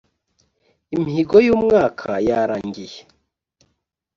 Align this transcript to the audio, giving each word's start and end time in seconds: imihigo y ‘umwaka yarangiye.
imihigo 0.95 1.35
y 1.45 1.49
‘umwaka 1.55 2.09
yarangiye. 2.27 2.99